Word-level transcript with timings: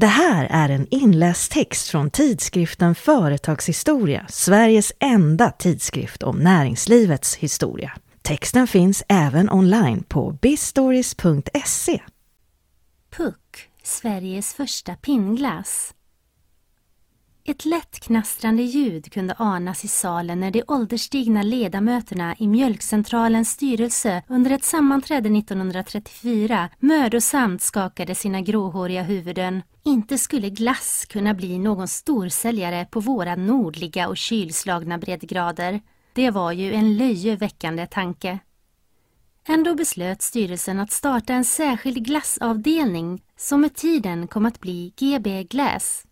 Det 0.00 0.06
här 0.06 0.46
är 0.50 0.68
en 0.68 0.86
inläst 0.90 1.52
text 1.52 1.88
från 1.88 2.10
tidskriften 2.10 2.94
Företagshistoria, 2.94 4.26
Sveriges 4.28 4.92
enda 4.98 5.50
tidskrift 5.50 6.22
om 6.22 6.38
näringslivets 6.38 7.36
historia. 7.36 7.92
Texten 8.22 8.66
finns 8.66 9.02
även 9.08 9.50
online 9.50 10.02
på 10.02 10.38
bistories.se. 10.42 12.02
Puck, 13.16 13.68
Sveriges 13.82 14.54
första 14.54 14.94
pinnglass. 14.94 15.94
Ett 17.50 17.64
lätt 17.64 18.00
knastrande 18.00 18.62
ljud 18.62 19.12
kunde 19.12 19.34
anas 19.34 19.84
i 19.84 19.88
salen 19.88 20.40
när 20.40 20.50
de 20.50 20.62
ålderstigna 20.68 21.42
ledamöterna 21.42 22.36
i 22.38 22.48
Mjölkcentralens 22.48 23.50
styrelse 23.50 24.22
under 24.28 24.50
ett 24.50 24.64
sammanträde 24.64 25.38
1934 25.38 26.68
mödosamt 26.78 27.62
skakade 27.62 28.14
sina 28.14 28.40
gråhåriga 28.40 29.02
huvuden. 29.02 29.62
Inte 29.84 30.18
skulle 30.18 30.50
glass 30.50 31.06
kunna 31.08 31.34
bli 31.34 31.58
någon 31.58 31.88
storsäljare 31.88 32.86
på 32.90 33.00
våra 33.00 33.36
nordliga 33.36 34.08
och 34.08 34.16
kylslagna 34.16 34.98
breddgrader. 34.98 35.80
Det 36.12 36.30
var 36.30 36.52
ju 36.52 36.74
en 36.74 36.96
löjeväckande 36.96 37.86
tanke. 37.86 38.38
Ändå 39.48 39.74
beslöt 39.74 40.22
styrelsen 40.22 40.80
att 40.80 40.92
starta 40.92 41.32
en 41.32 41.44
särskild 41.44 42.04
glassavdelning 42.06 43.22
som 43.36 43.60
med 43.60 43.74
tiden 43.74 44.28
kom 44.28 44.46
att 44.46 44.60
bli 44.60 44.92
GB 44.96 45.44
Glass. 45.44 46.04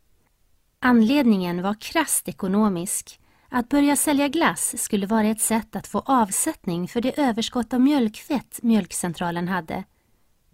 Anledningen 0.80 1.62
var 1.62 1.74
krasst 1.74 2.28
ekonomisk. 2.28 3.20
Att 3.48 3.68
börja 3.68 3.96
sälja 3.96 4.28
glass 4.28 4.74
skulle 4.78 5.06
vara 5.06 5.26
ett 5.26 5.40
sätt 5.40 5.76
att 5.76 5.86
få 5.86 6.02
avsättning 6.06 6.88
för 6.88 7.00
det 7.00 7.20
överskott 7.20 7.72
av 7.72 7.80
mjölkfett 7.80 8.62
mjölkcentralen 8.62 9.48
hade. 9.48 9.84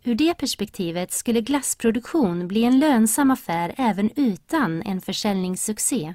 Ur 0.05 0.15
det 0.15 0.35
perspektivet 0.35 1.13
skulle 1.13 1.41
glassproduktion 1.41 2.49
bli 2.49 2.65
en 2.65 2.79
lönsam 2.79 3.31
affär 3.31 3.75
även 3.77 4.11
utan 4.17 4.83
en 4.83 5.01
försäljningssuccé. 5.01 6.15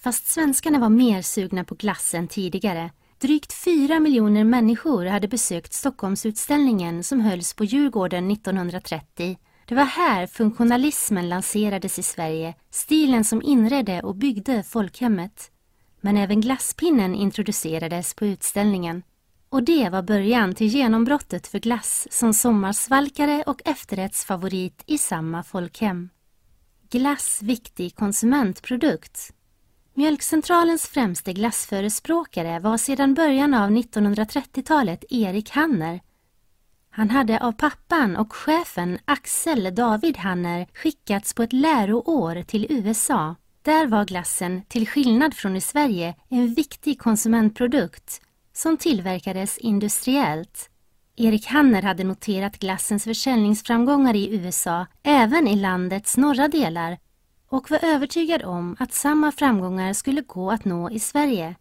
Fast 0.00 0.26
svenskarna 0.26 0.78
var 0.78 0.88
mer 0.88 1.22
sugna 1.22 1.64
på 1.64 1.74
glass 1.74 2.14
än 2.14 2.28
tidigare. 2.28 2.90
Drygt 3.18 3.52
fyra 3.52 4.00
miljoner 4.00 4.44
människor 4.44 5.06
hade 5.06 5.28
besökt 5.28 5.72
Stockholmsutställningen 5.72 7.04
som 7.04 7.20
hölls 7.20 7.54
på 7.54 7.64
Djurgården 7.64 8.30
1930 8.30 9.38
det 9.68 9.74
var 9.74 9.84
här 9.84 10.26
funktionalismen 10.26 11.28
lanserades 11.28 11.98
i 11.98 12.02
Sverige, 12.02 12.54
stilen 12.70 13.24
som 13.24 13.42
inredde 13.42 14.02
och 14.02 14.14
byggde 14.14 14.62
folkhemmet. 14.62 15.50
Men 16.00 16.16
även 16.16 16.40
glasspinnen 16.40 17.14
introducerades 17.14 18.14
på 18.14 18.26
utställningen. 18.26 19.02
Och 19.48 19.62
det 19.62 19.88
var 19.88 20.02
början 20.02 20.54
till 20.54 20.66
genombrottet 20.66 21.46
för 21.46 21.58
glass 21.58 22.08
som 22.10 22.34
sommarsvalkare 22.34 23.42
och 23.46 23.62
efterrättsfavorit 23.64 24.82
i 24.86 24.98
samma 24.98 25.42
folkhem. 25.42 26.08
Glass 26.90 27.42
viktig 27.42 27.96
konsumentprodukt. 27.96 29.32
Mjölkcentralens 29.94 30.86
främste 30.86 31.32
glassförespråkare 31.32 32.58
var 32.58 32.76
sedan 32.76 33.14
början 33.14 33.54
av 33.54 33.70
1930-talet 33.70 35.04
Erik 35.10 35.50
Hanner 35.50 36.00
han 36.96 37.10
hade 37.10 37.38
av 37.38 37.52
pappan 37.52 38.16
och 38.16 38.32
chefen 38.32 38.98
Axel 39.04 39.74
David 39.74 40.16
Hanner 40.16 40.66
skickats 40.74 41.34
på 41.34 41.42
ett 41.42 41.52
läroår 41.52 42.42
till 42.42 42.66
USA. 42.70 43.34
Där 43.62 43.86
var 43.86 44.04
glassen, 44.04 44.62
till 44.68 44.88
skillnad 44.88 45.34
från 45.34 45.56
i 45.56 45.60
Sverige, 45.60 46.14
en 46.28 46.54
viktig 46.54 47.00
konsumentprodukt 47.00 48.20
som 48.52 48.76
tillverkades 48.76 49.58
industriellt. 49.58 50.70
Erik 51.16 51.46
Hanner 51.46 51.82
hade 51.82 52.04
noterat 52.04 52.58
glassens 52.58 53.04
försäljningsframgångar 53.04 54.14
i 54.16 54.34
USA, 54.34 54.86
även 55.02 55.48
i 55.48 55.56
landets 55.56 56.16
norra 56.16 56.48
delar 56.48 56.98
och 57.48 57.70
var 57.70 57.84
övertygad 57.84 58.42
om 58.42 58.76
att 58.78 58.94
samma 58.94 59.32
framgångar 59.32 59.92
skulle 59.92 60.20
gå 60.20 60.50
att 60.50 60.64
nå 60.64 60.90
i 60.90 60.98
Sverige 60.98 61.54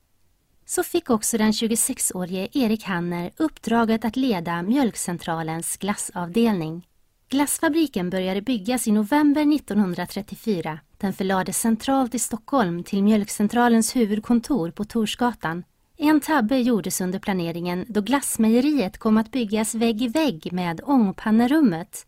så 0.66 0.84
fick 0.84 1.10
också 1.10 1.38
den 1.38 1.52
26-årige 1.52 2.48
Erik 2.54 2.84
Hanner 2.84 3.32
uppdraget 3.38 4.06
att 4.06 4.16
leda 4.16 4.62
Mjölkcentralens 4.62 5.78
glassavdelning. 5.78 6.88
Glassfabriken 7.30 8.10
började 8.10 8.42
byggas 8.42 8.88
i 8.88 8.92
november 8.92 9.56
1934. 9.56 10.80
Den 10.98 11.14
förlades 11.14 11.58
centralt 11.60 12.16
i 12.16 12.20
Stockholm 12.20 12.84
till 12.84 13.04
Mjölkcentralens 13.04 13.96
huvudkontor 13.96 14.72
på 14.72 14.84
Torsgatan. 14.84 15.64
En 15.98 16.20
tabbe 16.20 16.58
gjordes 16.58 17.02
under 17.02 17.20
planeringen 17.20 17.86
då 17.88 18.02
glassmejeriet 18.02 18.98
kom 18.98 19.18
att 19.18 19.32
byggas 19.32 19.76
vägg 19.76 20.02
i 20.02 20.08
vägg 20.08 20.54
med 20.54 20.82
ångpannerummet 20.84 22.06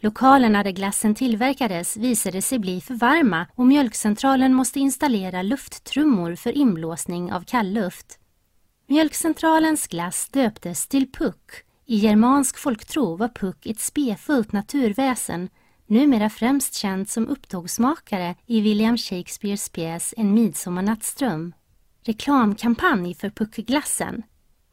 Lokalerna 0.00 0.62
där 0.62 0.70
glassen 0.70 1.14
tillverkades 1.14 1.96
visade 1.96 2.42
sig 2.42 2.58
bli 2.58 2.80
för 2.80 2.94
varma 2.94 3.46
och 3.54 3.66
mjölkcentralen 3.66 4.54
måste 4.54 4.80
installera 4.80 5.42
lufttrummor 5.42 6.34
för 6.34 6.52
inblåsning 6.52 7.32
av 7.32 7.40
kallluft. 7.40 8.18
Mjölkcentralens 8.86 9.86
glass 9.86 10.28
döptes 10.28 10.88
till 10.88 11.12
Puck. 11.12 11.50
I 11.86 11.96
germansk 11.96 12.58
folktro 12.58 13.16
var 13.16 13.28
Puck 13.28 13.66
ett 13.66 13.80
spefullt 13.80 14.52
naturväsen, 14.52 15.48
numera 15.86 16.30
främst 16.30 16.74
känd 16.74 17.08
som 17.08 17.28
upptågsmakare 17.28 18.34
i 18.46 18.60
William 18.60 18.96
Shakespeares 18.96 19.68
pjäs 19.68 20.14
En 20.16 20.34
midsommarnattsdröm. 20.34 21.54
Reklamkampanj 22.04 23.14
för 23.14 23.30
Puckglassen 23.30 24.22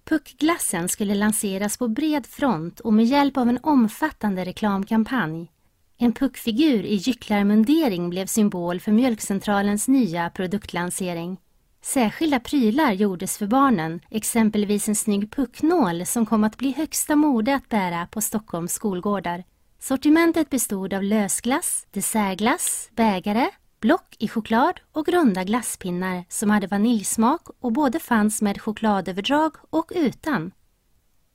Puckglassen 0.09 0.89
skulle 0.89 1.15
lanseras 1.15 1.77
på 1.77 1.87
bred 1.87 2.25
front 2.25 2.79
och 2.79 2.93
med 2.93 3.05
hjälp 3.05 3.37
av 3.37 3.49
en 3.49 3.59
omfattande 3.63 4.45
reklamkampanj. 4.45 5.51
En 5.97 6.13
puckfigur 6.13 6.83
i 6.83 6.95
gycklarmundering 6.95 8.09
blev 8.09 8.25
symbol 8.25 8.79
för 8.79 8.91
Mjölkcentralens 8.91 9.87
nya 9.87 10.29
produktlansering. 10.29 11.37
Särskilda 11.81 12.39
prylar 12.39 12.91
gjordes 12.91 13.37
för 13.37 13.47
barnen, 13.47 13.99
exempelvis 14.09 14.87
en 14.87 14.95
snygg 14.95 15.31
pucknål 15.31 16.05
som 16.05 16.25
kom 16.25 16.43
att 16.43 16.57
bli 16.57 16.71
högsta 16.71 17.15
mode 17.15 17.55
att 17.55 17.69
bära 17.69 18.07
på 18.11 18.21
Stockholms 18.21 18.73
skolgårdar. 18.73 19.43
Sortimentet 19.79 20.49
bestod 20.49 20.93
av 20.93 21.03
lösglass, 21.03 21.87
dessertglass, 21.91 22.89
bägare, 22.95 23.49
block 23.85 24.15
i 24.19 24.27
choklad 24.27 24.79
och 24.91 25.07
runda 25.07 25.43
glasspinnar 25.43 26.25
som 26.29 26.49
hade 26.49 26.67
vaniljsmak 26.67 27.41
och 27.59 27.71
både 27.71 27.99
fanns 27.99 28.41
med 28.41 28.61
chokladöverdrag 28.61 29.55
och 29.69 29.91
utan. 29.95 30.51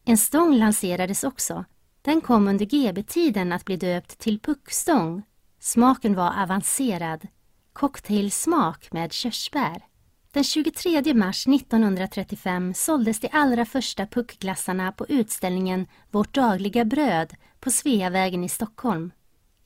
En 0.05 0.19
stång 0.19 0.57
lanserades 0.57 1.25
också. 1.25 1.65
Den 2.03 2.21
kom 2.21 2.49
under 2.49 2.65
GB-tiden 2.65 3.53
att 3.53 3.65
bli 3.65 3.77
döpt 3.77 4.19
till 4.19 4.41
puckstång. 4.41 5.23
Smaken 5.61 6.15
var 6.15 6.43
avancerad. 6.43 7.27
Cocktailsmak 7.73 8.93
med 8.93 9.13
körsbär. 9.13 9.85
Den 10.33 10.45
23 10.45 11.15
mars 11.15 11.47
1935 11.47 12.75
såldes 12.75 13.21
de 13.21 13.29
allra 13.33 13.65
första 13.65 14.07
puckglassarna 14.07 14.93
på 14.93 15.07
utställningen 15.07 15.87
Vårt 16.11 16.35
dagliga 16.35 16.85
bröd 16.85 17.35
på 17.61 17.71
Sveavägen 17.71 18.45
i 18.45 18.49
Stockholm. 18.49 19.13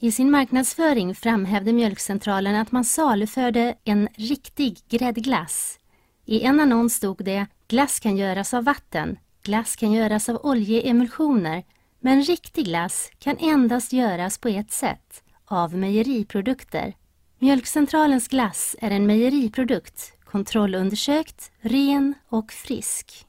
I 0.05 0.13
sin 0.13 0.31
marknadsföring 0.31 1.15
framhävde 1.15 1.73
Mjölkcentralen 1.73 2.57
att 2.57 2.73
man 2.73 2.85
saluförde 2.85 3.75
en 3.85 4.09
riktig 4.15 4.79
gräddglass. 4.89 5.79
I 6.25 6.41
en 6.41 6.61
annons 6.61 6.95
stod 6.95 7.25
det 7.25 7.47
Glass 7.69 8.01
kan 8.01 8.17
göras 8.17 8.55
av 8.55 8.65
vatten, 8.65 9.19
glass 9.43 9.77
kan 9.77 9.93
göras 9.93 10.29
av 10.29 10.41
oljeemulsioner, 10.43 11.65
men 12.01 12.23
riktig 12.23 12.65
glass 12.65 13.11
kan 13.19 13.37
endast 13.39 13.93
göras 13.93 14.39
på 14.39 14.49
ett 14.49 14.73
sätt, 14.73 15.23
av 15.45 15.75
mejeriprodukter. 15.75 16.95
Mjölkcentralens 17.39 18.29
glass 18.29 18.77
är 18.81 18.91
en 18.91 19.07
mejeriprodukt, 19.07 20.13
kontrollundersökt, 20.25 21.53
ren 21.61 22.15
och 22.29 22.53
frisk. 22.53 23.27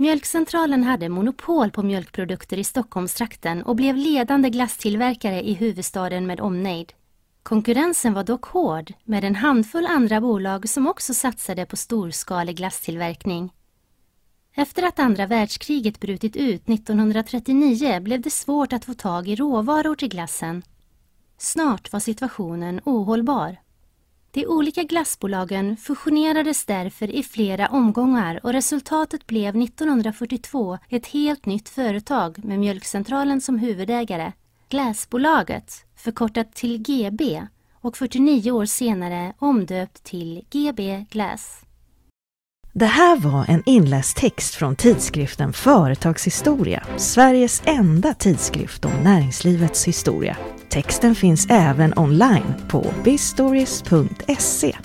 Mjölkcentralen 0.00 0.84
hade 0.84 1.08
monopol 1.08 1.70
på 1.70 1.82
mjölkprodukter 1.82 2.58
i 2.58 2.64
Stockholmstrakten 2.64 3.62
och 3.62 3.76
blev 3.76 3.96
ledande 3.96 4.50
glasstillverkare 4.50 5.42
i 5.42 5.54
huvudstaden 5.54 6.26
med 6.26 6.40
omnejd. 6.40 6.92
Konkurrensen 7.42 8.14
var 8.14 8.24
dock 8.24 8.44
hård 8.44 8.92
med 9.04 9.24
en 9.24 9.34
handfull 9.34 9.86
andra 9.86 10.20
bolag 10.20 10.68
som 10.68 10.86
också 10.86 11.14
satsade 11.14 11.66
på 11.66 11.76
storskalig 11.76 12.56
glasstillverkning. 12.56 13.52
Efter 14.54 14.82
att 14.82 14.98
andra 14.98 15.26
världskriget 15.26 16.00
brutit 16.00 16.36
ut 16.36 16.68
1939 16.68 18.00
blev 18.00 18.20
det 18.20 18.30
svårt 18.30 18.72
att 18.72 18.84
få 18.84 18.94
tag 18.94 19.28
i 19.28 19.36
råvaror 19.36 19.94
till 19.94 20.08
glassen. 20.08 20.62
Snart 21.38 21.92
var 21.92 22.00
situationen 22.00 22.80
ohållbar. 22.84 23.56
De 24.30 24.46
olika 24.46 24.82
glassbolagen 24.82 25.76
fusionerades 25.76 26.64
därför 26.64 27.10
i 27.10 27.22
flera 27.22 27.68
omgångar 27.68 28.40
och 28.42 28.52
resultatet 28.52 29.26
blev 29.26 29.62
1942 29.62 30.78
ett 30.88 31.06
helt 31.06 31.46
nytt 31.46 31.68
företag 31.68 32.44
med 32.44 32.58
Mjölkcentralen 32.58 33.40
som 33.40 33.58
huvudägare, 33.58 34.32
Glassbolaget, 34.68 35.84
förkortat 35.96 36.54
till 36.54 36.78
GB 36.78 37.42
och 37.80 37.96
49 37.96 38.50
år 38.50 38.64
senare 38.64 39.32
omdöpt 39.38 40.04
till 40.04 40.44
GB 40.50 41.04
Glass. 41.10 41.67
Det 42.78 42.86
här 42.86 43.16
var 43.16 43.44
en 43.48 43.62
inläst 43.66 44.16
text 44.16 44.54
från 44.54 44.76
tidskriften 44.76 45.52
Företagshistoria, 45.52 46.82
Sveriges 46.96 47.62
enda 47.64 48.14
tidskrift 48.14 48.84
om 48.84 48.92
näringslivets 49.04 49.84
historia. 49.84 50.36
Texten 50.68 51.14
finns 51.14 51.46
även 51.50 51.98
online 51.98 52.54
på 52.68 52.86
bistories.se. 53.04 54.76